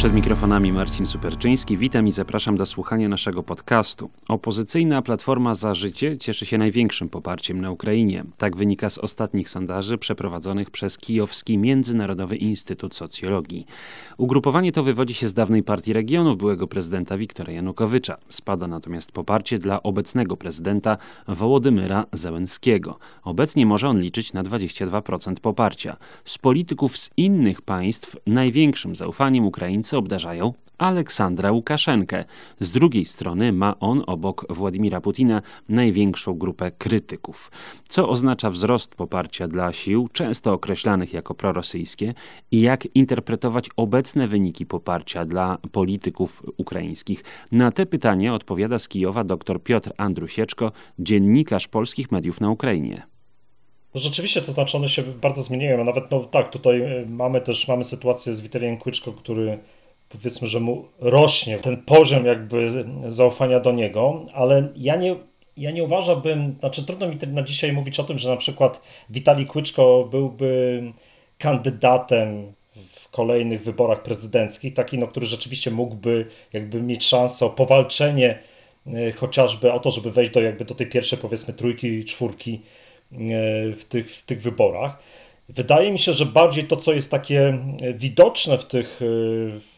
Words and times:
Przed 0.00 0.14
mikrofonami 0.14 0.72
Marcin 0.72 1.06
Superczyński. 1.06 1.76
Witam 1.76 2.08
i 2.08 2.12
zapraszam 2.12 2.56
do 2.56 2.66
słuchania 2.66 3.08
naszego 3.08 3.42
podcastu. 3.42 4.10
Opozycyjna 4.28 5.02
Platforma 5.02 5.54
Za 5.54 5.74
Życie 5.74 6.18
cieszy 6.18 6.46
się 6.46 6.58
największym 6.58 7.08
poparciem 7.08 7.60
na 7.60 7.70
Ukrainie. 7.70 8.24
Tak 8.38 8.56
wynika 8.56 8.90
z 8.90 8.98
ostatnich 8.98 9.48
sondaży 9.48 9.98
przeprowadzonych 9.98 10.70
przez 10.70 10.98
Kijowski 10.98 11.58
Międzynarodowy 11.58 12.36
Instytut 12.36 12.94
Socjologii. 12.94 13.66
Ugrupowanie 14.18 14.72
to 14.72 14.82
wywodzi 14.82 15.14
się 15.14 15.28
z 15.28 15.34
dawnej 15.34 15.62
partii 15.62 15.92
regionów 15.92 16.36
byłego 16.36 16.66
prezydenta 16.66 17.16
Wiktora 17.16 17.52
Janukowycza. 17.52 18.16
Spada 18.28 18.66
natomiast 18.66 19.12
poparcie 19.12 19.58
dla 19.58 19.82
obecnego 19.82 20.36
prezydenta 20.36 20.96
Wołodymyra 21.28 22.06
Zełenskiego. 22.12 22.98
Obecnie 23.22 23.66
może 23.66 23.88
on 23.88 24.00
liczyć 24.00 24.32
na 24.32 24.42
22% 24.42 25.34
poparcia. 25.34 25.96
Z 26.24 26.38
polityków 26.38 26.98
z 26.98 27.10
innych 27.16 27.62
państw 27.62 28.16
największym 28.26 28.96
zaufaniem 28.96 29.44
Obdarzają 29.98 30.52
Aleksandra 30.80 31.52
Łukaszenkę. 31.52 32.24
Z 32.60 32.70
drugiej 32.70 33.06
strony 33.06 33.52
ma 33.52 33.78
on 33.80 34.02
obok 34.06 34.46
Władimira 34.50 35.00
Putina 35.00 35.42
największą 35.68 36.34
grupę 36.34 36.70
krytyków, 36.70 37.50
co 37.88 38.08
oznacza 38.08 38.50
wzrost 38.50 38.94
poparcia 38.94 39.48
dla 39.48 39.72
sił, 39.72 40.08
często 40.12 40.52
określanych 40.52 41.12
jako 41.12 41.34
prorosyjskie, 41.34 42.14
i 42.50 42.60
jak 42.60 42.96
interpretować 42.96 43.68
obecne 43.76 44.28
wyniki 44.28 44.66
poparcia 44.66 45.24
dla 45.24 45.58
polityków 45.72 46.42
ukraińskich. 46.56 47.24
Na 47.52 47.70
te 47.70 47.86
pytania 47.86 48.34
odpowiada 48.34 48.78
z 48.78 48.88
Kijowa 48.88 49.24
dr 49.24 49.62
Piotr 49.62 49.92
Andrusieczko, 49.96 50.72
dziennikarz 50.98 51.68
polskich 51.68 52.12
mediów 52.12 52.40
na 52.40 52.50
Ukrainie. 52.50 53.02
No 53.94 54.00
rzeczywiście 54.00 54.42
to 54.42 54.52
znaczy 54.52 54.76
one 54.76 54.88
się 54.88 55.02
bardzo 55.02 55.42
zmieniają, 55.42 55.84
nawet 55.84 56.10
no 56.10 56.20
tak, 56.20 56.50
tutaj 56.50 57.02
y, 57.02 57.06
mamy 57.08 57.40
też 57.40 57.68
mamy 57.68 57.84
sytuację 57.84 58.32
z 58.32 58.40
Witaliem 58.40 58.76
Kłyczko, 58.76 59.12
który 59.12 59.58
powiedzmy, 60.10 60.48
że 60.48 60.60
mu 60.60 60.84
rośnie 60.98 61.58
ten 61.58 61.76
poziom 61.76 62.26
jakby 62.26 62.84
zaufania 63.08 63.60
do 63.60 63.72
niego, 63.72 64.26
ale 64.34 64.68
ja 64.76 64.96
nie, 64.96 65.16
ja 65.56 65.70
nie 65.70 65.84
uważałbym, 65.84 66.56
znaczy 66.60 66.86
trudno 66.86 67.08
mi 67.08 67.16
na 67.26 67.42
dzisiaj 67.42 67.72
mówić 67.72 68.00
o 68.00 68.04
tym, 68.04 68.18
że 68.18 68.30
na 68.30 68.36
przykład 68.36 68.80
Witali 69.10 69.46
Kłyczko 69.46 70.08
byłby 70.10 70.82
kandydatem 71.38 72.52
w 72.92 73.08
kolejnych 73.08 73.62
wyborach 73.62 74.02
prezydenckich, 74.02 74.74
taki, 74.74 74.98
no, 74.98 75.06
który 75.06 75.26
rzeczywiście 75.26 75.70
mógłby 75.70 76.26
jakby 76.52 76.82
mieć 76.82 77.04
szansę 77.04 77.46
o 77.46 77.50
powalczenie 77.50 78.38
y, 78.86 79.12
chociażby 79.12 79.72
o 79.72 79.78
to, 79.78 79.90
żeby 79.90 80.10
wejść 80.10 80.32
do 80.32 80.40
jakby 80.40 80.64
do 80.64 80.74
tej 80.74 80.86
pierwszej 80.86 81.18
powiedzmy 81.18 81.54
trójki, 81.54 82.04
czwórki 82.04 82.60
y, 83.12 83.16
w 83.74 83.84
tych, 83.88 84.10
w 84.10 84.24
tych 84.24 84.42
wyborach. 84.42 84.98
Wydaje 85.48 85.92
mi 85.92 85.98
się, 85.98 86.12
że 86.12 86.26
bardziej 86.26 86.64
to, 86.64 86.76
co 86.76 86.92
jest 86.92 87.10
takie 87.10 87.58
widoczne 87.94 88.58
w 88.58 88.64
tych, 88.64 89.02
y, 89.02 89.69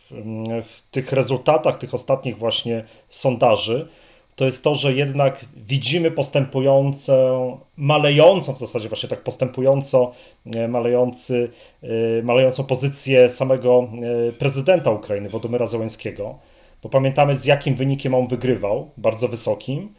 w 0.62 0.82
tych 0.90 1.12
rezultatach 1.12 1.78
tych 1.78 1.94
ostatnich 1.94 2.38
właśnie 2.38 2.84
sondaży, 3.08 3.88
to 4.36 4.44
jest 4.44 4.64
to, 4.64 4.74
że 4.74 4.92
jednak 4.92 5.44
widzimy 5.56 6.10
postępującą, 6.10 7.58
malejącą 7.76 8.52
w 8.52 8.58
zasadzie 8.58 8.88
właśnie 8.88 9.08
tak 9.08 9.22
postępująco, 9.22 10.12
e, 10.54 10.68
malejący, 10.68 11.50
e, 11.82 12.22
malejącą 12.22 12.64
pozycję 12.64 13.28
samego 13.28 13.88
e, 14.28 14.32
prezydenta 14.32 14.90
Ukrainy, 14.90 15.28
Władimira 15.28 15.66
Zełenskiego, 15.66 16.38
bo 16.82 16.88
pamiętamy 16.88 17.34
z 17.34 17.44
jakim 17.44 17.74
wynikiem 17.74 18.14
on 18.14 18.28
wygrywał, 18.28 18.90
bardzo 18.96 19.28
wysokim, 19.28 19.94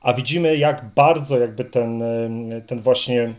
a 0.00 0.12
widzimy 0.12 0.56
jak 0.56 0.94
bardzo 0.94 1.38
jakby 1.38 1.64
ten, 1.64 2.04
ten 2.66 2.80
właśnie 2.80 3.32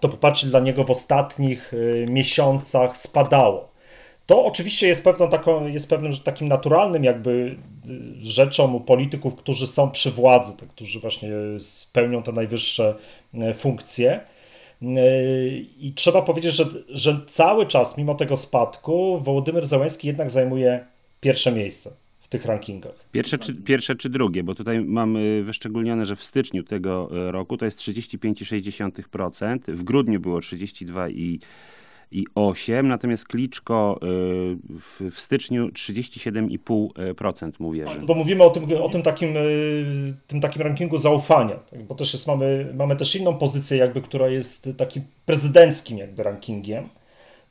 to 0.00 0.08
poparcie 0.08 0.46
dla 0.46 0.60
niego 0.60 0.84
w 0.84 0.90
ostatnich 0.90 1.72
miesiącach 2.08 2.96
spadało. 2.96 3.71
To 4.32 4.44
oczywiście 4.44 4.88
jest, 4.88 5.04
pewną 5.04 5.28
taką, 5.28 5.66
jest 5.66 5.88
pewnym 5.88 6.12
takim 6.16 6.48
naturalnym 6.48 7.04
jakby 7.04 7.30
y, 7.30 7.56
rzeczą 8.22 8.72
u 8.72 8.80
polityków, 8.80 9.36
którzy 9.36 9.66
są 9.66 9.90
przy 9.90 10.10
władzy, 10.10 10.56
tak, 10.56 10.68
którzy 10.68 11.00
właśnie 11.00 11.30
spełnią 11.58 12.22
te 12.22 12.32
najwyższe 12.32 12.94
y, 13.34 13.54
funkcje. 13.54 14.20
Y, 14.82 15.66
I 15.80 15.92
trzeba 15.94 16.22
powiedzieć, 16.22 16.54
że, 16.54 16.64
że 16.88 17.20
cały 17.26 17.66
czas, 17.66 17.98
mimo 17.98 18.14
tego 18.14 18.36
spadku, 18.36 19.18
Wołodymyr 19.18 19.66
Zełenski 19.66 20.06
jednak 20.06 20.30
zajmuje 20.30 20.84
pierwsze 21.20 21.52
miejsce 21.52 21.90
w 22.20 22.28
tych 22.28 22.44
rankingach. 22.44 22.94
Pierwsze 23.12 23.38
czy, 23.38 23.54
pierwsze 23.54 23.94
czy 23.94 24.10
drugie, 24.10 24.42
bo 24.42 24.54
tutaj 24.54 24.80
mam 24.80 25.18
wyszczególnione, 25.44 26.06
że 26.06 26.16
w 26.16 26.24
styczniu 26.24 26.62
tego 26.62 27.08
roku 27.10 27.56
to 27.56 27.64
jest 27.64 27.78
35,6%, 27.78 29.58
w 29.68 29.82
grudniu 29.82 30.20
było 30.20 30.38
32,6%, 30.38 31.38
37, 32.12 32.88
natomiast 32.88 33.26
Kliczko 33.26 34.00
y, 34.02 34.06
w, 34.80 35.00
w 35.10 35.20
styczniu 35.20 35.68
37,5% 35.68 37.50
mu 37.58 37.72
wierzy. 37.72 38.00
Bo 38.06 38.14
mówimy 38.14 38.44
o 38.44 38.50
tym, 38.50 38.82
o 38.82 38.88
tym, 38.88 39.02
takim, 39.02 39.36
y, 39.36 40.14
tym 40.26 40.40
takim 40.40 40.62
rankingu 40.62 40.98
zaufania, 40.98 41.56
tak? 41.56 41.82
bo 41.82 41.94
też 41.94 42.12
jest, 42.12 42.26
mamy, 42.26 42.72
mamy 42.74 42.96
też 42.96 43.16
inną 43.16 43.38
pozycję, 43.38 43.78
jakby, 43.78 44.02
która 44.02 44.28
jest 44.28 44.70
takim 44.76 45.02
prezydenckim 45.26 45.98
jakby 45.98 46.22
rankingiem, 46.22 46.88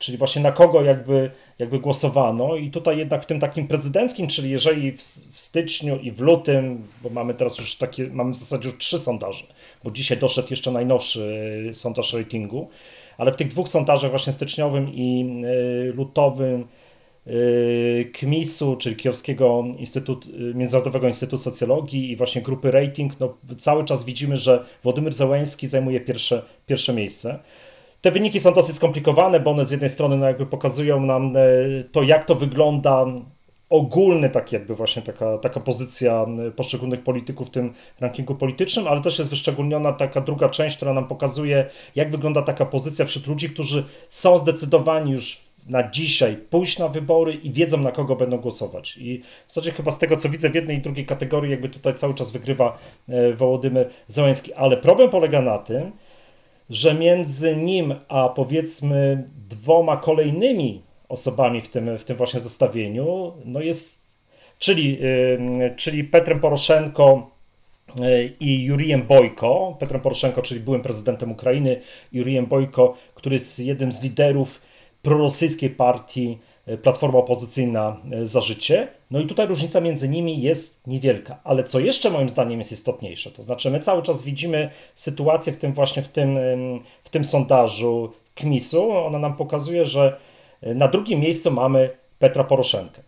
czyli 0.01 0.17
właśnie 0.17 0.41
na 0.41 0.51
kogo 0.51 0.81
jakby, 0.83 1.31
jakby 1.59 1.79
głosowano 1.79 2.55
i 2.55 2.71
tutaj 2.71 2.97
jednak 2.97 3.23
w 3.23 3.25
tym 3.25 3.39
takim 3.39 3.67
prezydenckim, 3.67 4.27
czyli 4.27 4.49
jeżeli 4.49 4.91
w, 4.91 5.01
w 5.31 5.39
styczniu 5.39 5.99
i 5.99 6.11
w 6.11 6.19
lutym, 6.19 6.87
bo 7.01 7.09
mamy 7.09 7.33
teraz 7.33 7.59
już 7.59 7.75
takie, 7.75 8.07
mamy 8.07 8.31
w 8.31 8.37
zasadzie 8.37 8.69
już 8.69 8.77
trzy 8.77 8.99
sondaże, 8.99 9.43
bo 9.83 9.91
dzisiaj 9.91 10.17
doszedł 10.17 10.47
jeszcze 10.51 10.71
najnowszy 10.71 11.21
y, 11.69 11.73
sondaż 11.73 12.13
ratingu, 12.13 12.69
ale 13.17 13.31
w 13.31 13.35
tych 13.35 13.47
dwóch 13.47 13.69
sondażach, 13.69 14.11
właśnie 14.11 14.33
styczniowym 14.33 14.89
i 14.93 15.35
y, 15.89 15.93
lutowym, 15.93 16.67
y, 17.27 18.11
KMIS-u, 18.13 18.75
czyli 18.75 18.95
Kijowskiego 18.95 19.63
Instytut, 19.77 20.25
y, 20.25 20.53
Międzynarodowego 20.55 21.07
Instytutu 21.07 21.37
Socjologii 21.37 22.11
i 22.11 22.15
właśnie 22.15 22.41
grupy 22.41 22.71
rating, 22.71 23.19
no, 23.19 23.37
cały 23.57 23.85
czas 23.85 24.05
widzimy, 24.05 24.37
że 24.37 24.65
Władimir 24.83 25.13
Zełenski 25.13 25.67
zajmuje 25.67 26.01
pierwsze, 26.01 26.41
pierwsze 26.65 26.93
miejsce. 26.93 27.39
Te 28.01 28.11
wyniki 28.11 28.39
są 28.39 28.53
dosyć 28.53 28.75
skomplikowane, 28.75 29.39
bo 29.39 29.51
one 29.51 29.65
z 29.65 29.71
jednej 29.71 29.89
strony 29.89 30.17
no 30.17 30.25
jakby 30.25 30.45
pokazują 30.45 31.05
nam 31.05 31.33
to, 31.91 32.03
jak 32.03 32.25
to 32.25 32.35
wygląda 32.35 33.05
ogólny 33.71 34.29
tak 34.29 34.51
jakby 34.51 34.75
właśnie 34.75 35.01
taka, 35.01 35.37
taka 35.37 35.59
pozycja 35.59 36.25
poszczególnych 36.55 37.03
polityków 37.03 37.47
w 37.47 37.51
tym 37.51 37.73
rankingu 37.99 38.35
politycznym, 38.35 38.87
ale 38.87 39.01
też 39.01 39.17
jest 39.17 39.29
wyszczególniona 39.29 39.93
taka 39.93 40.21
druga 40.21 40.49
część, 40.49 40.77
która 40.77 40.93
nam 40.93 41.07
pokazuje, 41.07 41.65
jak 41.95 42.11
wygląda 42.11 42.41
taka 42.41 42.65
pozycja 42.65 43.05
wśród 43.05 43.27
ludzi, 43.27 43.49
którzy 43.49 43.85
są 44.09 44.37
zdecydowani 44.37 45.11
już 45.11 45.41
na 45.67 45.89
dzisiaj 45.89 46.37
pójść 46.49 46.79
na 46.79 46.87
wybory 46.87 47.33
i 47.33 47.51
wiedzą, 47.51 47.77
na 47.77 47.91
kogo 47.91 48.15
będą 48.15 48.37
głosować. 48.37 48.97
I 48.97 49.21
w 49.47 49.51
zasadzie 49.51 49.71
chyba 49.71 49.91
z 49.91 49.99
tego, 49.99 50.15
co 50.15 50.29
widzę 50.29 50.49
w 50.49 50.55
jednej 50.55 50.77
i 50.77 50.81
drugiej 50.81 51.05
kategorii, 51.05 51.51
jakby 51.51 51.69
tutaj 51.69 51.95
cały 51.95 52.13
czas 52.13 52.31
wygrywa 52.31 52.77
e, 53.09 53.33
Wołodymyr 53.33 53.89
Załęski. 54.07 54.53
Ale 54.53 54.77
problem 54.77 55.09
polega 55.09 55.41
na 55.41 55.57
tym, 55.57 55.91
że 56.69 56.93
między 56.93 57.55
nim 57.55 57.95
a 58.07 58.29
powiedzmy 58.29 59.25
dwoma 59.49 59.97
kolejnymi 59.97 60.81
osobami 61.11 61.61
w 61.61 61.69
tym, 61.69 61.97
w 61.97 62.03
tym 62.03 62.17
właśnie 62.17 62.39
zestawieniu, 62.39 63.33
no 63.45 63.61
jest, 63.61 64.01
czyli, 64.59 64.99
czyli 65.75 66.03
Petrem 66.03 66.39
Poroszenko 66.39 67.31
y, 67.99 68.33
i 68.39 68.63
Jurijem 68.63 69.03
Bojko. 69.07 69.75
Petrem 69.79 70.01
Poroszenko, 70.01 70.41
czyli 70.41 70.59
byłym 70.59 70.81
prezydentem 70.81 71.31
Ukrainy, 71.31 71.81
Jurijem 72.11 72.45
Bojko, 72.45 72.93
który 73.15 73.33
jest 73.33 73.59
jednym 73.59 73.91
z 73.91 74.03
liderów 74.03 74.61
prorosyjskiej 75.01 75.69
partii 75.69 76.37
y, 76.67 76.77
Platforma 76.77 77.19
Opozycyjna 77.19 77.97
y, 78.13 78.27
za 78.27 78.41
Życie. 78.41 78.87
No 79.11 79.19
i 79.19 79.27
tutaj 79.27 79.47
różnica 79.47 79.81
między 79.81 80.09
nimi 80.09 80.41
jest 80.41 80.87
niewielka. 80.87 81.39
Ale 81.43 81.63
co 81.63 81.79
jeszcze 81.79 82.09
moim 82.09 82.29
zdaniem 82.29 82.59
jest 82.59 82.71
istotniejsze, 82.71 83.31
to 83.31 83.41
znaczy 83.41 83.71
my 83.71 83.79
cały 83.79 84.03
czas 84.03 84.23
widzimy 84.23 84.69
sytuację 84.95 85.53
w 85.53 85.57
tym 85.57 85.73
właśnie 85.73 86.03
w 86.03 86.07
tym, 86.07 86.39
w 87.03 87.09
tym 87.09 87.23
sondażu 87.23 88.11
KMIS-u. 88.35 88.91
Ona 88.91 89.19
nam 89.19 89.35
pokazuje, 89.35 89.85
że 89.85 90.17
na 90.61 90.87
drugim 90.87 91.19
miejscu 91.19 91.51
mamy 91.51 91.89
Petra 92.19 92.43
Poroszenkę. 92.43 93.01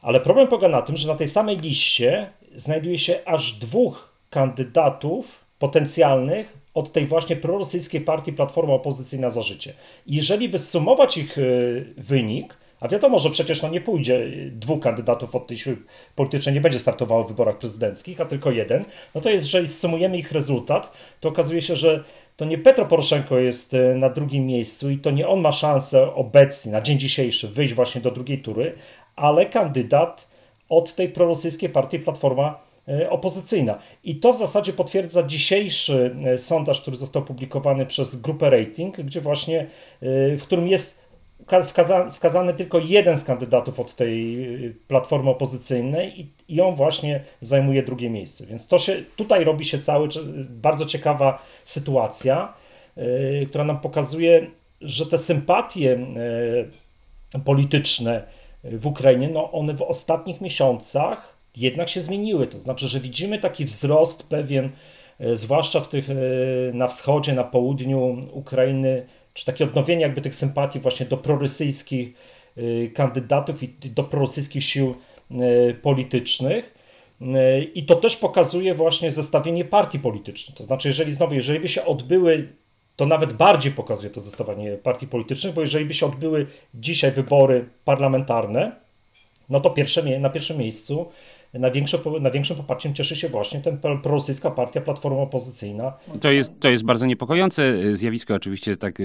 Ale 0.00 0.20
problem 0.20 0.48
polega 0.48 0.68
na 0.68 0.82
tym, 0.82 0.96
że 0.96 1.08
na 1.08 1.14
tej 1.14 1.28
samej 1.28 1.58
liście 1.58 2.30
znajduje 2.56 2.98
się 2.98 3.20
aż 3.24 3.52
dwóch 3.52 4.12
kandydatów 4.30 5.44
potencjalnych 5.58 6.58
od 6.74 6.92
tej 6.92 7.06
właśnie 7.06 7.36
prorosyjskiej 7.36 8.00
partii 8.00 8.32
Platforma 8.32 8.74
Opozycyjna 8.74 9.30
za 9.30 9.42
Życie. 9.42 9.74
jeżeli 10.06 10.48
by 10.48 10.58
sumować 10.58 11.16
ich 11.16 11.38
y, 11.38 11.94
wynik, 11.96 12.56
a 12.80 12.88
wiadomo, 12.88 13.18
że 13.18 13.30
przecież 13.30 13.62
no 13.62 13.68
nie 13.68 13.80
pójdzie 13.80 14.26
dwóch 14.50 14.80
kandydatów 14.80 15.34
od 15.34 15.46
tej 15.46 15.58
siły 15.58 15.76
politycznej, 16.14 16.54
nie 16.54 16.60
będzie 16.60 16.78
startowało 16.78 17.24
w 17.24 17.28
wyborach 17.28 17.58
prezydenckich, 17.58 18.20
a 18.20 18.24
tylko 18.24 18.50
jeden, 18.50 18.84
no 19.14 19.20
to 19.20 19.30
jest, 19.30 19.46
jeżeli 19.46 19.68
sumujemy 19.68 20.18
ich 20.18 20.32
rezultat, 20.32 20.92
to 21.20 21.28
okazuje 21.28 21.62
się, 21.62 21.76
że 21.76 22.04
to 22.38 22.44
nie 22.44 22.58
Petro 22.58 22.86
Poroszenko 22.86 23.38
jest 23.38 23.74
e, 23.74 23.94
na 23.94 24.10
drugim 24.10 24.46
miejscu 24.46 24.90
i 24.90 24.98
to 24.98 25.10
nie 25.10 25.28
on 25.28 25.40
ma 25.40 25.52
szansę 25.52 26.14
obecnie, 26.14 26.72
na 26.72 26.80
dzień 26.80 26.98
dzisiejszy, 26.98 27.48
wyjść 27.48 27.74
właśnie 27.74 28.00
do 28.00 28.10
drugiej 28.10 28.38
tury, 28.38 28.74
ale 29.16 29.46
kandydat 29.46 30.28
od 30.68 30.94
tej 30.94 31.08
prorosyjskiej 31.08 31.68
partii 31.68 31.98
Platforma 31.98 32.68
opozycyjna. 33.10 33.78
I 34.04 34.16
to 34.16 34.32
w 34.32 34.38
zasadzie 34.38 34.72
potwierdza 34.72 35.22
dzisiejszy 35.22 36.16
sondaż, 36.36 36.80
który 36.80 36.96
został 36.96 37.24
publikowany 37.24 37.86
przez 37.86 38.16
grupę 38.16 38.50
Rating, 38.50 39.00
gdzie 39.00 39.20
właśnie, 39.20 39.66
w 40.38 40.40
którym 40.42 40.68
jest 40.68 40.97
wskazany 42.08 42.54
tylko 42.54 42.78
jeden 42.78 43.18
z 43.18 43.24
kandydatów 43.24 43.80
od 43.80 43.94
tej 43.94 44.44
y, 44.66 44.74
platformy 44.88 45.30
opozycyjnej 45.30 46.20
i, 46.20 46.28
i 46.48 46.60
on 46.60 46.74
właśnie 46.74 47.24
zajmuje 47.40 47.82
drugie 47.82 48.10
miejsce. 48.10 48.46
Więc 48.46 48.68
to 48.68 48.78
się, 48.78 49.02
tutaj 49.16 49.44
robi 49.44 49.64
się 49.64 49.78
cały 49.78 50.08
bardzo 50.50 50.86
ciekawa 50.86 51.42
sytuacja, 51.64 52.54
yy, 52.96 53.46
która 53.48 53.64
nam 53.64 53.80
pokazuje, 53.80 54.46
że 54.80 55.06
te 55.06 55.18
sympatie 55.18 56.06
yy, 57.34 57.40
polityczne 57.44 58.22
w 58.64 58.86
Ukrainie, 58.86 59.28
no 59.28 59.52
one 59.52 59.74
w 59.74 59.82
ostatnich 59.82 60.40
miesiącach 60.40 61.36
jednak 61.56 61.88
się 61.88 62.00
zmieniły. 62.00 62.46
To 62.46 62.58
znaczy, 62.58 62.88
że 62.88 63.00
widzimy 63.00 63.38
taki 63.38 63.64
wzrost 63.64 64.28
pewien, 64.28 64.70
zwłaszcza 65.34 65.80
w 65.80 65.88
tych, 65.88 66.08
na 66.72 66.88
wschodzie, 66.88 67.32
na 67.32 67.44
południu 67.44 68.20
Ukrainy, 68.32 69.06
czy 69.38 69.44
takie 69.44 69.64
odnowienie 69.64 70.02
jakby 70.02 70.20
tych 70.20 70.34
sympatii 70.34 70.80
właśnie 70.80 71.06
do 71.06 71.16
prorosyjskich 71.16 72.12
y, 72.58 72.90
kandydatów 72.94 73.62
i 73.62 73.68
do 73.68 74.04
prorosyjskich 74.04 74.64
sił 74.64 74.94
y, 75.30 75.74
politycznych. 75.74 76.74
Y, 77.22 77.64
I 77.74 77.86
to 77.86 77.96
też 77.96 78.16
pokazuje 78.16 78.74
właśnie 78.74 79.10
zestawienie 79.12 79.64
partii 79.64 79.98
politycznych. 79.98 80.56
To 80.56 80.64
znaczy, 80.64 80.88
jeżeli 80.88 81.10
znowu, 81.10 81.34
jeżeli 81.34 81.60
by 81.60 81.68
się 81.68 81.84
odbyły, 81.84 82.48
to 82.96 83.06
nawet 83.06 83.32
bardziej 83.32 83.72
pokazuje 83.72 84.10
to 84.10 84.20
zestawienie 84.20 84.72
partii 84.72 85.06
politycznych, 85.06 85.54
bo 85.54 85.60
jeżeli 85.60 85.84
by 85.84 85.94
się 85.94 86.06
odbyły 86.06 86.46
dzisiaj 86.74 87.12
wybory 87.12 87.68
parlamentarne, 87.84 88.72
no 89.48 89.60
to 89.60 89.70
pierwsze, 89.70 90.18
na 90.18 90.30
pierwszym 90.30 90.58
miejscu 90.58 91.06
największe, 91.54 91.98
największym 92.20 92.56
poparciem 92.56 92.94
cieszy 92.94 93.16
się 93.16 93.28
właśnie 93.28 93.60
ten 93.60 93.78
prorosyjska 94.02 94.50
partia, 94.50 94.80
platforma 94.80 95.18
opozycyjna. 95.20 95.92
To 96.20 96.30
jest, 96.30 96.60
to 96.60 96.68
jest 96.68 96.84
bardzo 96.84 97.06
niepokojące 97.06 97.62
e, 97.62 97.96
zjawisko, 97.96 98.34
oczywiście 98.34 98.76
tak 98.76 99.00
e, 99.00 99.04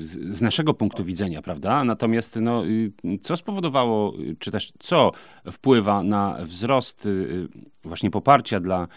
z, 0.00 0.40
naszego 0.40 0.74
punktu 0.74 1.04
widzenia, 1.04 1.42
prawda? 1.42 1.84
Natomiast 1.84 2.38
no, 2.40 2.66
y, 2.66 2.92
co 3.22 3.36
spowodowało, 3.36 4.12
czy 4.38 4.50
też 4.50 4.72
co 4.78 5.12
wpływa 5.52 6.02
na 6.02 6.38
wzrost 6.42 7.06
y, 7.06 7.48
właśnie 7.84 8.10
poparcia 8.10 8.60
dla 8.60 8.88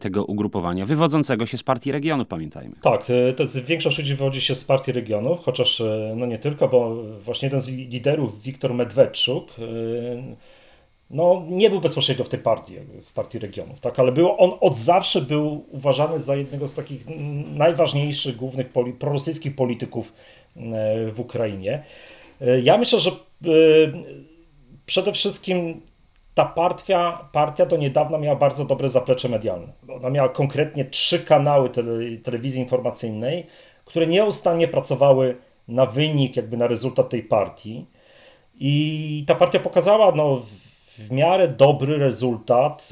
tego 0.00 0.24
ugrupowania, 0.24 0.86
wywodzącego 0.86 1.46
się 1.46 1.58
z 1.58 1.62
partii 1.62 1.92
regionów, 1.92 2.26
pamiętajmy. 2.26 2.74
Tak, 2.82 3.06
to 3.36 3.42
jest, 3.42 3.64
większość 3.64 3.98
ludzi 3.98 4.14
wywodzi 4.14 4.40
się 4.40 4.54
z 4.54 4.64
partii 4.64 4.92
regionów, 4.92 5.44
chociaż 5.44 5.82
no 6.16 6.26
nie 6.26 6.38
tylko, 6.38 6.68
bo 6.68 7.02
właśnie 7.24 7.46
jeden 7.46 7.60
z 7.60 7.68
liderów, 7.68 8.42
Wiktor 8.42 8.74
Medwedczuk, 8.74 9.52
no, 11.12 11.42
nie 11.48 11.70
był 11.70 11.80
bezpośrednio 11.80 12.24
w 12.24 12.28
tej 12.28 12.40
partii, 12.40 12.76
w 13.04 13.12
partii 13.12 13.38
regionów, 13.38 13.80
tak, 13.80 13.98
ale 13.98 14.12
był, 14.12 14.34
on 14.38 14.52
od 14.60 14.76
zawsze 14.76 15.20
był 15.20 15.64
uważany 15.70 16.18
za 16.18 16.36
jednego 16.36 16.66
z 16.66 16.74
takich 16.74 17.04
najważniejszych, 17.54 18.36
głównych 18.36 18.68
poli, 18.68 18.92
prorosyjskich 18.92 19.56
polityków 19.56 20.12
e, 20.56 20.60
w 21.10 21.20
Ukrainie. 21.20 21.82
E, 22.40 22.60
ja 22.60 22.78
myślę, 22.78 22.98
że 22.98 23.10
e, 23.10 23.14
przede 24.86 25.12
wszystkim 25.12 25.80
ta 26.34 26.44
partia, 26.44 27.28
partia 27.32 27.66
do 27.66 27.76
niedawna 27.76 28.18
miała 28.18 28.36
bardzo 28.36 28.64
dobre 28.64 28.88
zaplecze 28.88 29.28
medialne. 29.28 29.72
Ona 29.96 30.10
miała 30.10 30.28
konkretnie 30.28 30.84
trzy 30.84 31.18
kanały 31.18 31.70
tele, 31.70 31.92
telewizji 32.22 32.60
informacyjnej, 32.60 33.46
które 33.84 34.06
nieustannie 34.06 34.68
pracowały 34.68 35.36
na 35.68 35.86
wynik, 35.86 36.36
jakby 36.36 36.56
na 36.56 36.66
rezultat 36.66 37.08
tej 37.08 37.22
partii. 37.22 37.86
I 38.60 39.24
ta 39.26 39.34
partia 39.34 39.60
pokazała 39.60 40.12
no, 40.12 40.42
w 40.98 41.10
miarę 41.10 41.48
dobry 41.48 41.98
rezultat 41.98 42.88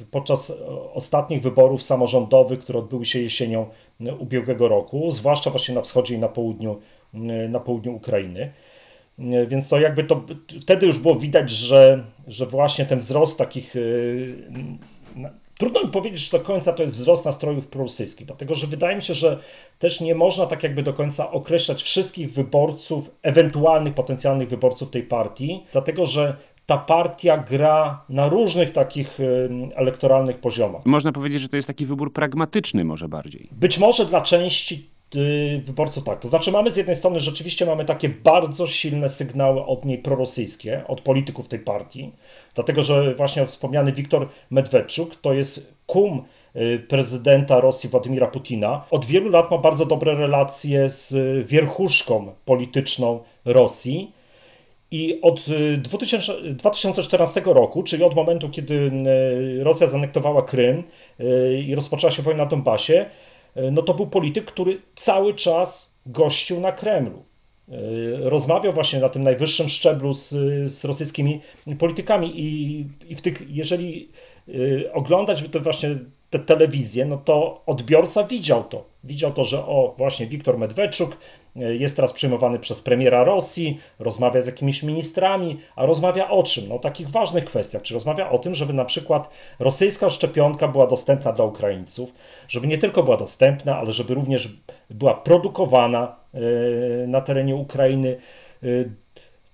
y, 0.00 0.06
podczas 0.10 0.52
ostatnich 0.94 1.42
wyborów 1.42 1.82
samorządowych, 1.82 2.58
które 2.58 2.78
odbyły 2.78 3.06
się 3.06 3.18
jesienią 3.18 3.66
y, 4.00 4.14
ubiegłego 4.14 4.68
roku, 4.68 5.10
zwłaszcza 5.10 5.50
właśnie 5.50 5.74
na 5.74 5.80
wschodzie 5.80 6.14
i 6.14 6.18
na 6.18 6.28
południu, 6.28 6.80
y, 7.14 7.18
na 7.48 7.60
południu 7.60 7.94
Ukrainy. 7.94 8.52
Więc 9.46 9.68
to 9.68 9.80
jakby 9.80 10.04
to 10.04 10.22
wtedy 10.60 10.86
już 10.86 10.98
było 10.98 11.14
widać, 11.14 11.50
że, 11.50 12.04
że 12.26 12.46
właśnie 12.46 12.86
ten 12.86 12.98
wzrost 12.98 13.38
takich. 13.38 13.74
Trudno 15.58 15.84
mi 15.84 15.90
powiedzieć, 15.90 16.20
że 16.20 16.38
do 16.38 16.44
końca 16.44 16.72
to 16.72 16.82
jest 16.82 16.96
wzrost 16.96 17.24
nastrojów 17.26 17.66
prorosyjskich, 17.66 18.26
dlatego 18.26 18.54
że 18.54 18.66
wydaje 18.66 18.96
mi 18.96 19.02
się, 19.02 19.14
że 19.14 19.38
też 19.78 20.00
nie 20.00 20.14
można 20.14 20.46
tak 20.46 20.62
jakby 20.62 20.82
do 20.82 20.92
końca 20.92 21.30
określać 21.30 21.82
wszystkich 21.82 22.32
wyborców, 22.32 23.10
ewentualnych 23.22 23.94
potencjalnych 23.94 24.48
wyborców 24.48 24.90
tej 24.90 25.02
partii, 25.02 25.64
dlatego 25.72 26.06
że 26.06 26.36
ta 26.66 26.78
partia 26.78 27.38
gra 27.38 28.04
na 28.08 28.28
różnych 28.28 28.72
takich 28.72 29.18
elektoralnych 29.74 30.38
poziomach. 30.38 30.82
Można 30.84 31.12
powiedzieć, 31.12 31.40
że 31.40 31.48
to 31.48 31.56
jest 31.56 31.68
taki 31.68 31.86
wybór 31.86 32.12
pragmatyczny 32.12 32.84
może 32.84 33.08
bardziej. 33.08 33.48
Być 33.52 33.78
może 33.78 34.06
dla 34.06 34.20
części 34.20 34.90
y, 35.16 35.62
wyborców 35.64 36.04
tak. 36.04 36.20
To 36.20 36.28
znaczy 36.28 36.52
mamy 36.52 36.70
z 36.70 36.76
jednej 36.76 36.96
strony 36.96 37.20
rzeczywiście 37.20 37.66
mamy 37.66 37.84
takie 37.84 38.08
bardzo 38.08 38.66
silne 38.66 39.08
sygnały 39.08 39.64
od 39.64 39.84
niej 39.84 39.98
prorosyjskie, 39.98 40.86
od 40.88 41.00
polityków 41.00 41.48
tej 41.48 41.58
partii, 41.58 42.12
dlatego 42.54 42.82
że 42.82 43.14
właśnie 43.14 43.46
wspomniany 43.46 43.92
Wiktor 43.92 44.28
Medwedczuk 44.50 45.16
to 45.16 45.32
jest 45.32 45.74
kum 45.86 46.22
y, 46.56 46.78
prezydenta 46.88 47.60
Rosji 47.60 47.90
Władimira 47.90 48.26
Putina. 48.26 48.84
Od 48.90 49.04
wielu 49.04 49.30
lat 49.30 49.50
ma 49.50 49.58
bardzo 49.58 49.86
dobre 49.86 50.14
relacje 50.14 50.90
z 50.90 51.14
wierchuszką 51.46 52.32
polityczną 52.44 53.20
Rosji 53.44 54.15
i 54.90 55.20
od 55.22 55.46
2000, 55.78 56.32
y, 56.32 56.54
2014 56.54 57.42
roku, 57.44 57.82
czyli 57.82 58.04
od 58.04 58.14
momentu, 58.14 58.50
kiedy 58.50 58.74
y, 58.74 59.64
Rosja 59.64 59.86
zanektowała 59.86 60.42
Krym 60.42 60.84
y, 61.20 61.62
i 61.66 61.74
rozpoczęła 61.74 62.10
się 62.10 62.22
wojna 62.22 62.44
na 62.44 62.50
Donbasie, 62.50 63.10
no 63.72 63.82
to 63.82 63.94
był 63.94 64.06
polityk, 64.06 64.44
który 64.44 64.82
cały 64.94 65.34
czas 65.34 65.98
gościł 66.06 66.60
na 66.60 66.72
Kremlu. 66.72 67.24
Rozmawiał 68.20 68.72
właśnie 68.72 69.00
na 69.00 69.08
tym 69.08 69.22
najwyższym 69.22 69.68
szczeblu 69.68 70.12
z, 70.12 70.28
z 70.70 70.84
rosyjskimi 70.84 71.40
politykami 71.78 72.40
i, 72.40 72.80
i 73.08 73.14
w 73.14 73.22
tych, 73.22 73.42
jeżeli 73.48 74.08
oglądać 74.92 75.42
by 75.42 75.48
to 75.48 75.60
właśnie 75.60 75.98
te 76.30 76.38
telewizje, 76.38 77.04
no 77.04 77.16
to 77.16 77.62
odbiorca 77.66 78.24
widział 78.24 78.64
to. 78.64 78.84
Widział 79.04 79.32
to, 79.32 79.44
że 79.44 79.58
o, 79.66 79.94
właśnie 79.98 80.26
Wiktor 80.26 80.58
Medwedczuk 80.58 81.16
e, 81.56 81.76
jest 81.76 81.96
teraz 81.96 82.12
przyjmowany 82.12 82.58
przez 82.58 82.82
premiera 82.82 83.24
Rosji, 83.24 83.78
rozmawia 83.98 84.40
z 84.40 84.46
jakimiś 84.46 84.82
ministrami, 84.82 85.60
a 85.76 85.86
rozmawia 85.86 86.30
o 86.30 86.42
czym? 86.42 86.68
No 86.68 86.74
o 86.74 86.78
takich 86.78 87.10
ważnych 87.10 87.44
kwestiach. 87.44 87.82
Czy 87.82 87.94
rozmawia 87.94 88.30
o 88.30 88.38
tym, 88.38 88.54
żeby 88.54 88.72
na 88.72 88.84
przykład 88.84 89.30
rosyjska 89.58 90.10
szczepionka 90.10 90.68
była 90.68 90.86
dostępna 90.86 91.32
dla 91.32 91.44
Ukraińców, 91.44 92.12
żeby 92.48 92.66
nie 92.66 92.78
tylko 92.78 93.02
była 93.02 93.16
dostępna, 93.16 93.78
ale 93.78 93.92
żeby 93.92 94.14
również 94.14 94.48
była 94.90 95.14
produkowana 95.14 96.16
e, 96.34 96.38
na 97.06 97.20
terenie 97.20 97.56
Ukrainy 97.56 98.16
e, 98.62 98.66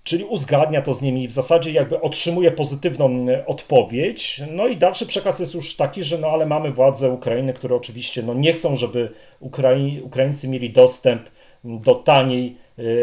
czyli 0.04 0.24
uzgadnia 0.24 0.82
to 0.82 0.94
z 0.94 1.02
nimi 1.02 1.24
i 1.24 1.28
w 1.28 1.32
zasadzie 1.32 1.72
jakby 1.72 2.00
otrzymuje 2.00 2.50
pozytywną 2.50 3.26
odpowiedź. 3.46 4.42
No 4.50 4.66
i 4.68 4.76
dalszy 4.76 5.06
przekaz 5.06 5.38
jest 5.38 5.54
już 5.54 5.76
taki, 5.76 6.04
że 6.04 6.18
no 6.18 6.28
ale 6.28 6.46
mamy 6.46 6.70
władze 6.70 7.10
Ukrainy, 7.10 7.52
które 7.52 7.76
oczywiście 7.76 8.22
no 8.22 8.34
nie 8.34 8.52
chcą, 8.52 8.76
żeby 8.76 9.12
Ukrai 9.40 10.00
Ukraińcy 10.04 10.48
mieli 10.48 10.70
dostęp 10.70 11.30
do 11.64 11.94
taniej 11.94 12.56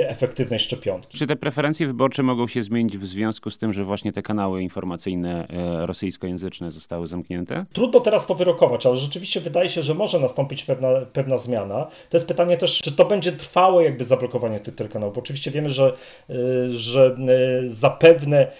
efektywnej 0.07 0.59
szczepionki. 0.59 1.17
Czy 1.17 1.27
te 1.27 1.35
preferencje 1.35 1.87
wyborcze 1.87 2.23
mogą 2.23 2.47
się 2.47 2.63
zmienić 2.63 2.97
w 2.97 3.05
związku 3.05 3.49
z 3.49 3.57
tym, 3.57 3.73
że 3.73 3.83
właśnie 3.83 4.13
te 4.13 4.21
kanały 4.21 4.61
informacyjne 4.61 5.47
e, 5.47 5.85
rosyjskojęzyczne 5.85 6.71
zostały 6.71 7.07
zamknięte? 7.07 7.65
Trudno 7.73 7.99
teraz 7.99 8.27
to 8.27 8.35
wyrokować, 8.35 8.85
ale 8.85 8.95
rzeczywiście 8.97 9.41
wydaje 9.41 9.69
się, 9.69 9.83
że 9.83 9.93
może 9.93 10.19
nastąpić 10.19 10.63
pewna, 10.63 10.87
pewna 11.13 11.37
zmiana. 11.37 11.87
To 12.09 12.17
jest 12.17 12.27
pytanie 12.27 12.57
też, 12.57 12.77
czy 12.77 12.91
to 12.91 13.05
będzie 13.05 13.31
trwałe 13.31 13.83
jakby 13.83 14.03
zablokowanie 14.03 14.59
tych 14.59 14.75
telekanałów, 14.75 15.15
bo 15.15 15.21
oczywiście 15.21 15.51
wiemy, 15.51 15.69
że, 15.69 15.93
y, 16.29 16.69
że 16.69 17.17
zapewne 17.65 18.51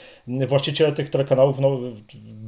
właściciele 0.48 0.92
tych 0.92 1.10
telekanałów 1.10 1.60
no, 1.60 1.80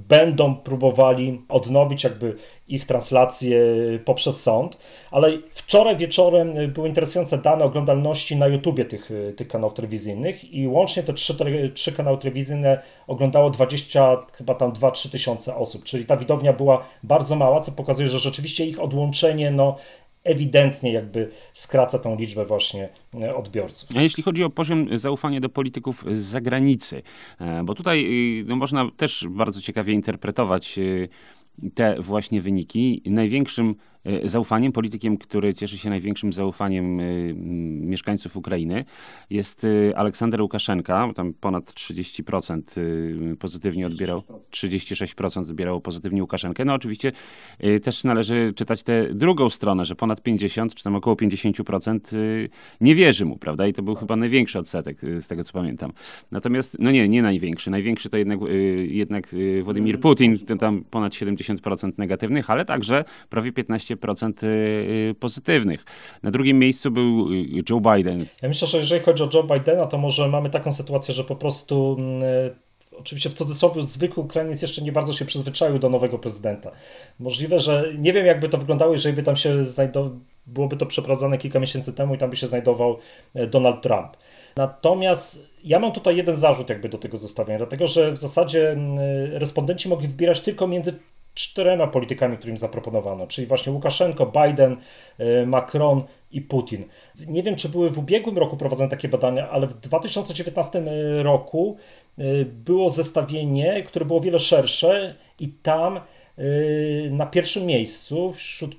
będą 0.08 0.56
próbowali 0.56 1.42
odnowić 1.50 2.04
jakby 2.04 2.36
ich 2.68 2.86
translację 2.86 3.60
poprzez 4.06 4.42
sąd, 4.42 4.78
ale 5.12 5.32
wczoraj 5.52 5.98
wieczorem 5.98 6.54
były 6.74 6.88
interesujące 6.88 7.38
dane 7.38 7.66
oglądalności 7.66 8.36
na 8.36 8.48
YouTubie 8.48 8.86
tych, 8.86 9.10
tych 9.38 9.48
kanałów 9.48 9.74
telewizyjnych 9.74 10.54
i 10.54 10.68
łącznie 10.68 11.04
te 11.04 11.14
trzy, 11.14 11.36
trzy 11.74 11.92
kanały 11.92 12.18
telewizyjne 12.18 12.82
oglądało 13.08 13.50
20, 13.50 14.18
chyba 14.34 14.56
tam 14.56 14.72
2-3 14.74 15.12
tysiące 15.12 15.56
osób, 15.56 15.84
czyli 15.84 16.06
ta 16.06 16.18
widownia 16.18 16.54
była 16.54 16.86
bardzo 17.04 17.36
mała, 17.36 17.60
co 17.60 17.72
pokazuje, 17.72 18.10
że 18.10 18.20
rzeczywiście 18.20 18.66
ich 18.66 18.80
odłączenie 18.80 19.52
no, 19.52 19.76
ewidentnie 20.24 20.94
jakby 20.94 21.32
skraca 21.54 22.00
tą 22.00 22.16
liczbę 22.16 22.46
właśnie 22.46 22.90
e, 23.22 23.36
odbiorców. 23.36 23.90
A 23.96 24.02
jeśli 24.02 24.24
chodzi 24.24 24.44
o 24.44 24.50
poziom 24.50 24.98
zaufania 24.98 25.40
do 25.40 25.50
polityków 25.50 26.06
z 26.12 26.20
zagranicy, 26.20 27.02
e, 27.40 27.64
bo 27.64 27.76
tutaj 27.76 28.06
y, 28.40 28.44
no, 28.48 28.56
można 28.56 28.92
też 28.98 29.28
bardzo 29.30 29.62
ciekawie 29.62 29.94
interpretować 29.94 30.80
te 31.76 31.96
właśnie 32.00 32.42
wyniki. 32.42 33.02
Największym 33.06 33.70
e, 33.70 33.91
zaufaniem, 34.24 34.72
politykiem, 34.72 35.18
który 35.18 35.54
cieszy 35.54 35.78
się 35.78 35.90
największym 35.90 36.34
zaufaniem 36.34 37.00
e, 37.00 37.04
mieszkańców 37.86 38.38
Ukrainy, 38.38 38.86
jest 39.30 39.68
Aleksander 39.96 40.42
Łukaszenka, 40.42 41.14
tam 41.16 41.34
ponad 41.34 41.66
30% 41.66 42.62
pozytywnie 43.40 43.88
odbierał, 43.88 44.24
36% 44.52 45.42
odbierało 45.42 45.82
pozytywnie 45.82 46.22
Łukaszenkę. 46.22 46.66
No 46.66 46.74
oczywiście 46.74 47.12
też 47.84 48.04
należy 48.04 48.54
czytać 48.56 48.84
tę 48.84 49.14
drugą 49.14 49.50
stronę, 49.50 49.86
że 49.86 49.96
ponad 49.96 50.22
50, 50.22 50.76
czy 50.76 50.84
tam 50.84 50.96
około 50.96 51.16
50% 51.16 52.00
nie 52.82 52.96
wierzy 52.96 53.26
mu, 53.26 53.38
prawda? 53.38 53.68
I 53.68 53.74
to 53.74 53.84
był 53.84 53.96
chyba 53.96 54.16
największy 54.16 54.60
odsetek, 54.60 55.02
z 55.20 55.28
tego 55.28 55.44
co 55.44 55.54
pamiętam. 55.54 55.92
Natomiast, 56.32 56.78
no 56.80 56.92
nie, 56.92 57.10
nie 57.10 57.22
największy. 57.22 57.72
Największy 57.72 58.10
to 58.10 58.18
jednak, 58.18 58.40
jednak 58.88 59.28
Władimir 59.64 60.00
Putin, 60.00 60.38
tam 60.60 60.84
ponad 60.90 61.14
70% 61.14 61.92
negatywnych, 61.98 62.50
ale 62.50 62.66
także 62.66 63.06
prawie 63.30 63.52
15% 63.52 63.91
y, 64.44 64.48
y, 64.48 65.16
pozytywnych. 65.20 65.86
Na 66.24 66.32
drugim 66.32 66.60
miejscu 66.60 66.92
był 66.92 67.34
y, 67.34 67.64
Joe 67.70 67.80
Biden. 67.80 68.26
Ja 68.42 68.50
myślę, 68.50 68.68
że 68.68 68.78
jeżeli 68.78 69.02
chodzi 69.02 69.24
o 69.24 69.30
Joe 69.34 69.44
Bidena, 69.44 69.86
to 69.86 69.98
może 69.98 70.28
mamy 70.28 70.50
taką 70.50 70.72
sytuację, 70.72 71.14
że 71.14 71.24
po 71.24 71.36
prostu 71.36 71.96
mm, 72.00 72.22
oczywiście 72.98 73.30
w 73.30 73.34
cudzysłowie 73.34 73.84
zwykły 73.84 74.24
Ukrainiec 74.24 74.62
jeszcze 74.62 74.82
nie 74.82 74.92
bardzo 74.92 75.14
się 75.14 75.26
przyzwyczaił 75.26 75.80
do 75.80 75.90
nowego 75.90 76.20
prezydenta. 76.20 76.72
Możliwe, 77.20 77.60
że 77.60 77.94
nie 77.98 78.14
wiem 78.14 78.26
jakby 78.26 78.50
to 78.50 78.58
wyglądało, 78.58 78.94
jeżeli 78.94 79.16
by 79.16 79.24
tam 79.24 79.36
się 79.36 79.64
znajdował, 79.64 80.20
byłoby 80.46 80.78
to 80.78 80.86
przeprowadzane 80.86 81.38
kilka 81.38 81.60
miesięcy 81.60 81.94
temu 81.94 82.16
i 82.16 82.18
tam 82.18 82.30
by 82.30 82.36
się 82.36 82.48
znajdował 82.48 82.98
e, 83.34 83.48
Donald 83.48 83.82
Trump. 83.82 84.18
Natomiast 84.56 85.52
ja 85.64 85.80
mam 85.80 85.92
tutaj 85.92 86.18
jeden 86.18 86.36
zarzut 86.36 86.70
jakby 86.70 86.90
do 86.90 86.98
tego 86.98 87.18
zestawienia, 87.18 87.58
dlatego 87.58 87.88
że 87.88 88.12
w 88.12 88.18
zasadzie 88.18 88.72
mm, 88.72 88.98
respondenci 89.34 89.90
mogli 89.90 90.08
wybierać 90.08 90.42
tylko 90.42 90.68
między 90.68 90.94
czterema 91.34 91.88
politykami, 91.88 92.38
którym 92.38 92.58
zaproponowano, 92.58 93.28
czyli 93.28 93.48
właśnie 93.48 93.74
Łukaszenko, 93.74 94.26
Biden, 94.26 94.78
e, 95.18 95.46
Macron 95.46 96.04
i 96.32 96.42
Putin. 96.42 96.86
Nie 97.28 97.44
wiem, 97.44 97.56
czy 97.56 97.70
były 97.70 97.90
w 97.90 98.00
ubiegłym 98.00 98.38
roku 98.38 98.58
prowadzone 98.58 98.90
takie 98.90 99.08
badania, 99.08 99.50
ale 99.50 99.68
w 99.68 99.74
2019 99.74 100.80
e, 100.80 101.24
roku 101.24 101.78
e, 102.18 102.24
było 102.46 102.90
zestawienie, 102.90 103.84
które 103.84 104.06
było 104.06 104.20
wiele 104.20 104.40
szersze 104.40 105.16
i 105.40 105.50
tam 105.50 106.00
na 107.12 107.26
pierwszym 107.26 107.66
miejscu 107.66 108.34
wśród, 108.34 108.76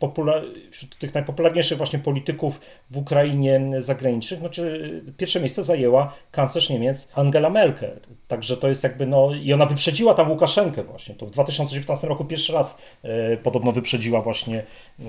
wśród, 0.71 0.99
tych 0.99 1.15
najpopularniejszych 1.15 1.79
właśnie 1.79 1.99
polityków 1.99 2.61
w 2.91 2.97
Ukrainie 2.97 3.61
zagranicznych, 3.79 4.41
znaczy 4.41 4.91
pierwsze 5.17 5.41
miejsce 5.41 5.63
zajęła 5.63 6.15
kanclerz 6.31 6.71
Niemiec 6.71 7.09
Angela 7.15 7.51
Merkel. 7.51 8.01
Także 8.29 8.57
to 8.57 8.69
jest 8.69 8.85
jakby, 8.85 9.07
no 9.07 9.31
i 9.43 9.53
ona 9.53 9.67
wyprzedziła 9.67 10.15
tam 10.15 10.31
Łukaszenkę 10.31 10.83
właśnie. 10.83 11.15
To 11.15 11.27
w 11.27 11.31
2019 11.31 12.09
roku 12.09 12.25
pierwszy 12.25 12.53
raz 12.53 12.83
e, 13.03 13.37
podobno 13.37 13.73
wyprzedziła 13.73 14.21
właśnie 14.21 14.63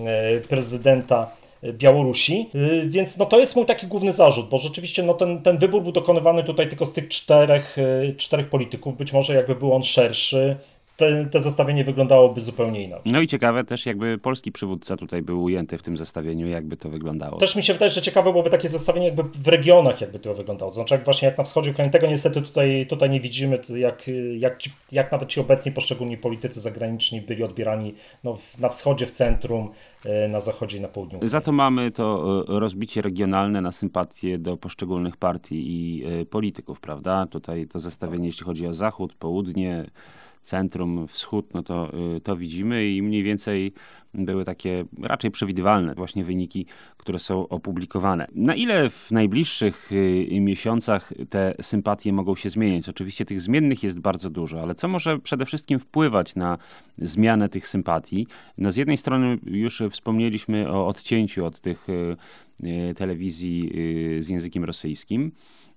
e, 0.05 0.41
prezydenta 0.41 1.31
Białorusi, 1.72 2.50
więc 2.86 3.17
no 3.17 3.25
to 3.25 3.39
jest 3.39 3.55
mój 3.55 3.65
taki 3.65 3.88
główny 3.88 4.13
zarzut, 4.13 4.50
bo 4.50 4.57
rzeczywiście 4.57 5.03
no 5.03 5.13
ten, 5.13 5.41
ten 5.41 5.57
wybór 5.57 5.83
był 5.83 5.91
dokonywany 5.91 6.43
tutaj 6.43 6.69
tylko 6.69 6.86
z 6.86 6.93
tych 6.93 7.07
czterech, 7.07 7.77
czterech 8.17 8.50
polityków, 8.50 8.98
być 8.98 9.13
może 9.13 9.36
jakby 9.36 9.55
był 9.55 9.74
on 9.74 9.83
szerszy, 9.83 10.55
te, 10.97 11.25
te 11.25 11.39
zestawienie 11.39 11.83
wyglądało 11.83 12.33
zupełnie 12.38 12.83
inaczej. 12.83 13.12
No 13.12 13.21
i 13.21 13.27
ciekawe 13.27 13.63
też, 13.63 13.85
jakby 13.85 14.17
polski 14.17 14.51
przywódca 14.51 14.97
tutaj 14.97 15.21
był 15.21 15.43
ujęty 15.43 15.77
w 15.77 15.81
tym 15.81 15.97
zestawieniu, 15.97 16.47
jakby 16.47 16.77
to 16.77 16.89
wyglądało. 16.89 17.38
Też 17.38 17.55
mi 17.55 17.63
się 17.63 17.73
wydaje, 17.73 17.91
że 17.91 18.01
ciekawe 18.01 18.31
byłoby 18.31 18.50
takie 18.50 18.69
zestawienie 18.69 19.05
jakby 19.05 19.23
w 19.23 19.47
regionach, 19.47 20.01
jakby 20.01 20.19
to 20.19 20.33
wyglądało. 20.33 20.71
To 20.71 20.75
znaczy, 20.75 20.93
jak 20.93 21.05
właśnie 21.05 21.27
jak 21.27 21.38
na 21.38 21.43
wschodzie 21.43 21.71
Ukrainy, 21.71 21.91
tego 21.91 22.07
niestety 22.07 22.41
tutaj, 22.41 22.85
tutaj 22.89 23.09
nie 23.09 23.19
widzimy, 23.19 23.59
jak, 23.75 24.03
jak, 24.38 24.57
ci, 24.57 24.71
jak 24.91 25.12
nawet 25.12 25.29
ci 25.29 25.39
obecni 25.39 25.71
poszczególni 25.71 26.17
politycy 26.17 26.62
zagraniczni 26.62 27.21
byli 27.21 27.43
odbierani 27.43 27.95
no, 28.23 28.38
na 28.59 28.69
wschodzie, 28.69 29.05
w 29.05 29.12
centrum, 29.12 29.69
e, 30.05 30.27
na 30.27 30.39
zachodzie 30.39 30.77
i 30.77 30.81
na 30.81 30.88
południu. 30.88 31.19
Za 31.21 31.41
to 31.41 31.51
mamy 31.51 31.91
to 31.91 32.43
e, 32.50 32.59
rozbicie 32.59 33.01
regionalne 33.01 33.62
na 33.62 33.71
sympatię 33.71 34.38
do 34.38 34.57
poszczególnych 34.57 35.17
partii 35.17 35.63
i 35.67 36.05
e, 36.05 36.25
polityków, 36.25 36.79
prawda? 36.79 37.27
Tutaj 37.27 37.67
to 37.67 37.79
zestawienie, 37.79 38.25
jeśli 38.25 38.45
chodzi 38.45 38.67
o 38.67 38.73
zachód, 38.73 39.13
południe, 39.13 39.85
centrum, 40.43 41.07
wschód, 41.07 41.53
no 41.53 41.63
to, 41.63 41.91
y, 42.15 42.21
to 42.21 42.35
widzimy 42.35 42.89
i 42.89 43.01
mniej 43.01 43.23
więcej 43.23 43.73
były 44.13 44.45
takie 44.45 44.85
raczej 45.01 45.31
przewidywalne 45.31 45.95
właśnie 45.95 46.23
wyniki, 46.23 46.65
które 46.97 47.19
są 47.19 47.47
opublikowane. 47.47 48.27
Na 48.35 48.55
ile 48.55 48.89
w 48.89 49.12
najbliższych 49.12 49.91
y, 49.91 50.41
miesiącach 50.41 51.13
te 51.29 51.55
sympatie 51.62 52.13
mogą 52.13 52.35
się 52.35 52.50
zmieniać? 52.50 52.89
Oczywiście 52.89 53.25
tych 53.25 53.41
zmiennych 53.41 53.83
jest 53.83 54.00
bardzo 54.00 54.29
dużo, 54.29 54.62
ale 54.62 54.75
co 54.75 54.88
może 54.88 55.19
przede 55.19 55.45
wszystkim 55.45 55.79
wpływać 55.79 56.35
na 56.35 56.57
zmianę 56.97 57.50
tych 57.50 57.67
sympatii? 57.67 58.27
No 58.57 58.71
z 58.71 58.75
jednej 58.75 58.97
strony 58.97 59.38
już 59.45 59.83
wspomnieliśmy 59.91 60.71
o 60.71 60.88
odcięciu 60.88 61.45
od 61.45 61.59
tych 61.59 61.89
y, 61.89 62.17
telewizji 62.95 63.72
z 64.19 64.29
językiem 64.29 64.63
rosyjskim. 64.63 65.31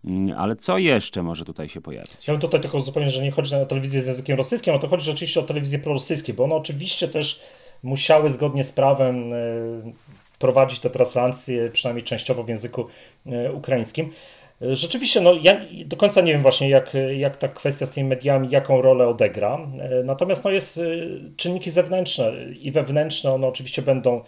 Mm, 0.05 0.39
ale 0.39 0.57
co 0.57 0.79
jeszcze 0.79 1.23
może 1.23 1.45
tutaj 1.45 1.69
się 1.69 1.81
pojawić? 1.81 2.29
Ja 2.29 2.35
bym 2.35 2.41
tutaj 2.41 2.61
tylko 2.61 2.81
zupełnie, 2.81 3.11
że 3.11 3.23
nie 3.23 3.31
chodzi 3.31 3.55
o 3.55 3.67
telewizję 3.67 4.03
z 4.03 4.07
językiem 4.07 4.37
rosyjskim, 4.37 4.73
ale 4.73 4.81
to 4.83 4.89
chodzi 4.89 5.05
rzeczywiście 5.05 5.41
o 5.41 5.43
telewizję 5.43 5.79
prorosyjskie, 5.79 6.35
bo 6.35 6.45
one 6.45 6.55
oczywiście 6.55 7.09
też 7.09 7.43
musiały 7.83 8.31
zgodnie 8.31 8.65
z 8.65 8.73
prawem 8.73 9.33
e, 9.33 9.37
prowadzić 10.39 10.81
te 10.81 10.91
translacje, 10.91 11.71
przynajmniej 11.71 12.05
częściowo 12.05 12.43
w 12.43 12.49
języku 12.49 12.87
e, 13.27 13.53
ukraińskim. 13.53 14.11
Rzeczywiście, 14.61 15.21
no 15.21 15.35
ja 15.43 15.61
do 15.87 15.97
końca 15.97 16.21
nie 16.21 16.33
wiem 16.33 16.43
właśnie, 16.43 16.69
jak, 16.69 16.93
jak 17.17 17.37
ta 17.37 17.49
kwestia 17.49 17.87
z 17.87 17.91
tymi 17.91 18.09
mediami, 18.09 18.49
jaką 18.51 18.83
rolę 18.83 19.09
odegra. 19.09 19.59
Natomiast 20.05 20.45
no 20.45 20.51
jest 20.51 20.79
y, 20.79 21.21
czynniki 21.37 21.71
zewnętrzne 21.71 22.33
i 22.61 22.73
wewnętrzne, 22.73 23.33
one 23.33 23.47
oczywiście 23.47 23.83
będą 23.83 24.23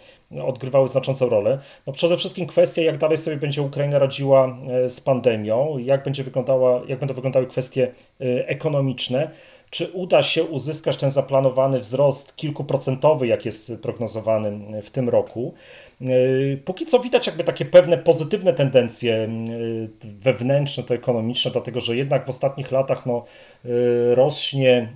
odgrywały 0.45 0.87
znaczącą 0.87 1.29
rolę. 1.29 1.59
No 1.87 1.93
przede 1.93 2.17
wszystkim 2.17 2.47
kwestia, 2.47 2.81
jak 2.81 2.97
dalej 2.97 3.17
sobie 3.17 3.37
będzie 3.37 3.61
Ukraina 3.61 3.99
radziła 3.99 4.57
e, 4.69 4.89
z 4.89 5.01
pandemią, 5.01 5.77
jak, 5.77 6.03
będzie 6.03 6.23
wyglądała, 6.23 6.81
jak 6.87 6.99
będą 6.99 7.13
wyglądały 7.13 7.47
kwestie 7.47 7.83
e, 8.21 8.47
ekonomiczne 8.47 9.29
czy 9.69 9.87
uda 9.87 10.23
się 10.23 10.43
uzyskać 10.43 10.97
ten 10.97 11.09
zaplanowany 11.09 11.79
wzrost 11.79 12.35
kilkuprocentowy, 12.35 13.27
jak 13.27 13.45
jest 13.45 13.73
prognozowany 13.81 14.81
w 14.81 14.89
tym 14.89 15.09
roku. 15.09 15.53
E, 16.01 16.05
póki 16.57 16.85
co 16.85 16.99
widać 16.99 17.27
jakby 17.27 17.43
takie 17.43 17.65
pewne 17.65 17.97
pozytywne 17.97 18.53
tendencje 18.53 19.13
e, 19.15 19.29
wewnętrzne, 20.03 20.83
to 20.83 20.93
ekonomiczne, 20.93 21.51
dlatego 21.51 21.79
że 21.79 21.95
jednak 21.95 22.25
w 22.25 22.29
ostatnich 22.29 22.71
latach 22.71 23.05
no, 23.05 23.25
e, 23.65 23.69
rośnie 24.15 24.89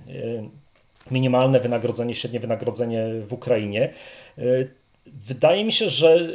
minimalne 1.10 1.60
wynagrodzenie, 1.60 2.14
średnie 2.14 2.40
wynagrodzenie 2.40 3.06
w 3.28 3.32
Ukrainie. 3.32 3.92
Wydaje 5.06 5.64
mi 5.64 5.72
się, 5.72 5.88
że 5.88 6.28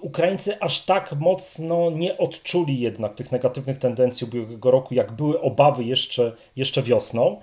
Ukraińcy 0.00 0.60
aż 0.60 0.84
tak 0.84 1.12
mocno 1.12 1.90
nie 1.90 2.18
odczuli 2.18 2.80
jednak 2.80 3.14
tych 3.14 3.32
negatywnych 3.32 3.78
tendencji 3.78 4.26
ubiegłego 4.26 4.70
roku, 4.70 4.94
jak 4.94 5.12
były 5.12 5.40
obawy 5.40 5.84
jeszcze, 5.84 6.32
jeszcze 6.56 6.82
wiosną. 6.82 7.40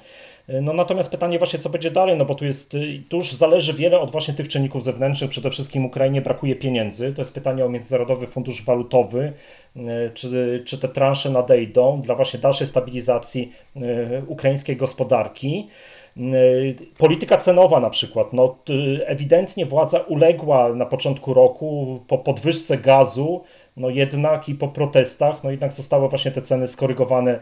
No 0.61 0.73
natomiast 0.73 1.11
pytanie 1.11 1.37
właśnie, 1.37 1.59
co 1.59 1.69
będzie 1.69 1.91
dalej, 1.91 2.17
no 2.17 2.25
bo 2.25 2.35
tu 2.35 2.45
jest, 2.45 2.77
tu 3.09 3.17
już 3.17 3.33
zależy 3.33 3.73
wiele 3.73 3.99
od 3.99 4.11
właśnie 4.11 4.33
tych 4.33 4.47
czynników 4.47 4.83
zewnętrznych. 4.83 5.29
Przede 5.29 5.49
wszystkim 5.49 5.85
Ukrainie 5.85 6.21
brakuje 6.21 6.55
pieniędzy. 6.55 7.13
To 7.13 7.21
jest 7.21 7.33
pytanie 7.33 7.65
o 7.65 7.69
Międzynarodowy 7.69 8.27
Fundusz 8.27 8.65
Walutowy, 8.65 9.33
czy, 10.13 10.63
czy 10.65 10.77
te 10.77 10.87
transze 10.87 11.29
nadejdą 11.29 12.01
dla 12.01 12.15
właśnie 12.15 12.39
dalszej 12.39 12.67
stabilizacji 12.67 13.53
e, 13.75 13.81
ukraińskiej 14.27 14.77
gospodarki. 14.77 15.67
Polityka 16.97 17.37
cenowa 17.37 17.79
na 17.79 17.89
przykład, 17.89 18.33
no, 18.33 18.55
ewidentnie 19.05 19.65
władza 19.65 19.99
uległa 19.99 20.73
na 20.73 20.85
początku 20.85 21.33
roku 21.33 21.99
po 22.07 22.17
podwyżce 22.17 22.77
gazu, 22.77 23.43
no 23.77 23.89
jednak 23.89 24.49
i 24.49 24.55
po 24.55 24.67
protestach, 24.67 25.43
no 25.43 25.51
jednak 25.51 25.73
zostały 25.73 26.09
właśnie 26.09 26.31
te 26.31 26.41
ceny 26.41 26.67
skorygowane 26.67 27.31
e, 27.31 27.39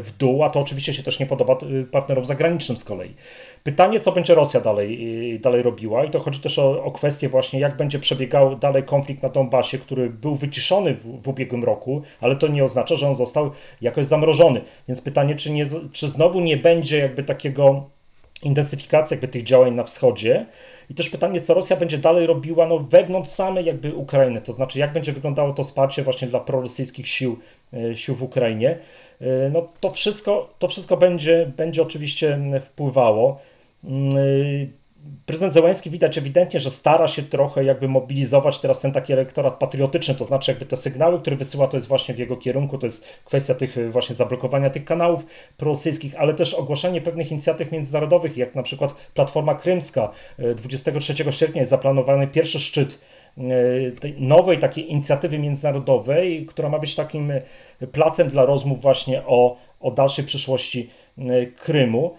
w 0.00 0.16
dół, 0.18 0.42
a 0.42 0.50
to 0.50 0.60
oczywiście 0.60 0.94
się 0.94 1.02
też 1.02 1.20
nie 1.20 1.26
podoba 1.26 1.56
partnerom 1.90 2.24
zagranicznym 2.24 2.78
z 2.78 2.84
kolei. 2.84 3.14
Pytanie, 3.62 4.00
co 4.00 4.12
będzie 4.12 4.34
Rosja 4.34 4.60
dalej, 4.60 5.40
dalej 5.40 5.62
robiła 5.62 6.04
i 6.04 6.10
to 6.10 6.20
chodzi 6.20 6.40
też 6.40 6.58
o, 6.58 6.84
o 6.84 6.90
kwestię 6.90 7.28
właśnie, 7.28 7.60
jak 7.60 7.76
będzie 7.76 7.98
przebiegał 7.98 8.56
dalej 8.56 8.82
konflikt 8.82 9.22
na 9.22 9.28
Donbasie, 9.28 9.78
który 9.78 10.10
był 10.10 10.34
wyciszony 10.34 10.94
w, 10.94 11.22
w 11.22 11.28
ubiegłym 11.28 11.64
roku, 11.64 12.02
ale 12.20 12.36
to 12.36 12.48
nie 12.48 12.64
oznacza, 12.64 12.96
że 12.96 13.08
on 13.08 13.16
został 13.16 13.50
jakoś 13.80 14.06
zamrożony. 14.06 14.60
Więc 14.88 15.02
pytanie, 15.02 15.34
czy, 15.34 15.50
nie, 15.50 15.64
czy 15.92 16.08
znowu 16.08 16.40
nie 16.40 16.56
będzie 16.56 16.98
jakby 16.98 17.22
takiego 17.22 17.93
intensyfikacja 18.44 19.14
jakby 19.14 19.28
tych 19.28 19.42
działań 19.42 19.74
na 19.74 19.84
wschodzie. 19.84 20.46
I 20.90 20.94
też 20.94 21.10
pytanie, 21.10 21.40
co 21.40 21.54
Rosja 21.54 21.76
będzie 21.76 21.98
dalej 21.98 22.26
robiła 22.26 22.66
no, 22.66 22.78
wewnątrz 22.78 23.30
samej 23.30 23.64
jakby 23.64 23.94
Ukrainy, 23.94 24.40
to 24.40 24.52
znaczy 24.52 24.78
jak 24.78 24.92
będzie 24.92 25.12
wyglądało 25.12 25.52
to 25.52 25.62
wsparcie 25.62 26.02
właśnie 26.02 26.28
dla 26.28 26.40
prorosyjskich 26.40 27.08
sił, 27.08 27.38
e, 27.72 27.96
sił 27.96 28.14
w 28.14 28.22
Ukrainie. 28.22 28.78
E, 29.20 29.50
no, 29.52 29.68
to 29.80 29.90
wszystko, 29.90 30.54
to 30.58 30.68
wszystko 30.68 30.96
będzie, 30.96 31.52
będzie 31.56 31.82
oczywiście 31.82 32.38
wpływało. 32.60 33.40
Prezydent 35.26 35.52
Zełenski 35.54 35.90
widać 35.90 36.18
ewidentnie, 36.18 36.60
że 36.60 36.70
stara 36.70 37.08
się 37.08 37.22
trochę 37.22 37.64
jakby 37.64 37.88
mobilizować 37.88 38.58
teraz 38.58 38.80
ten 38.80 38.92
taki 38.92 39.12
elektorat 39.12 39.58
patriotyczny, 39.58 40.14
to 40.14 40.24
znaczy 40.24 40.50
jakby 40.50 40.66
te 40.66 40.76
sygnały, 40.76 41.20
które 41.20 41.36
wysyła, 41.36 41.66
to 41.66 41.76
jest 41.76 41.88
właśnie 41.88 42.14
w 42.14 42.18
jego 42.18 42.36
kierunku, 42.36 42.78
to 42.78 42.86
jest 42.86 43.06
kwestia 43.24 43.54
tych 43.54 43.92
właśnie 43.92 44.14
zablokowania 44.14 44.70
tych 44.70 44.84
kanałów 44.84 45.26
prorosyjskich, 45.56 46.14
ale 46.18 46.34
też 46.34 46.54
ogłoszenie 46.54 47.00
pewnych 47.00 47.30
inicjatyw 47.30 47.72
międzynarodowych, 47.72 48.36
jak 48.36 48.54
na 48.54 48.62
przykład 48.62 48.94
Platforma 49.14 49.54
Krymska. 49.54 50.10
23 50.56 51.14
sierpnia 51.30 51.60
jest 51.60 51.70
zaplanowany 51.70 52.26
pierwszy 52.26 52.60
szczyt 52.60 52.98
tej 54.00 54.14
nowej 54.18 54.58
takiej 54.58 54.92
inicjatywy 54.92 55.38
międzynarodowej, 55.38 56.46
która 56.46 56.68
ma 56.68 56.78
być 56.78 56.94
takim 56.94 57.32
placem 57.92 58.28
dla 58.28 58.44
rozmów 58.44 58.82
właśnie 58.82 59.22
o, 59.26 59.56
o 59.80 59.90
dalszej 59.90 60.24
przyszłości 60.24 60.90
Krymu. 61.56 62.14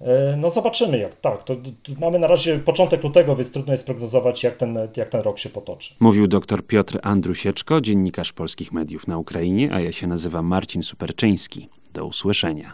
E, 0.00 0.36
no 0.36 0.50
zobaczymy 0.50 0.98
jak. 0.98 1.20
Tak, 1.20 1.44
to, 1.44 1.56
to, 1.56 1.92
mamy 2.00 2.18
na 2.18 2.26
razie 2.26 2.58
początek 2.58 3.04
lutego, 3.04 3.36
więc 3.36 3.52
trudno 3.52 3.72
jest 3.72 3.86
prognozować 3.86 4.42
jak 4.42 4.56
ten, 4.56 4.78
jak 4.96 5.08
ten 5.08 5.20
rok 5.20 5.38
się 5.38 5.48
potoczy. 5.48 5.94
Mówił 6.00 6.26
dr 6.26 6.66
Piotr 6.66 6.98
Andrusieczko, 7.02 7.80
dziennikarz 7.80 8.32
polskich 8.32 8.72
mediów 8.72 9.06
na 9.06 9.18
Ukrainie, 9.18 9.72
a 9.72 9.80
ja 9.80 9.92
się 9.92 10.06
nazywam 10.06 10.46
Marcin 10.46 10.82
Superczyński. 10.82 11.68
Do 11.94 12.06
usłyszenia. 12.06 12.72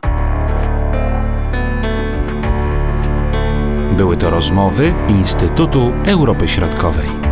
Były 3.96 4.16
to 4.16 4.30
rozmowy 4.30 4.94
Instytutu 5.08 5.92
Europy 6.06 6.48
Środkowej. 6.48 7.23